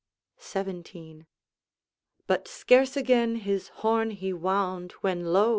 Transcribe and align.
XVII. 0.41 1.27
But 2.25 2.47
scarce 2.47 2.97
again 2.97 3.35
his 3.35 3.67
horn 3.85 4.09
he 4.09 4.33
wound, 4.33 4.93
When 5.03 5.25
lo! 5.25 5.49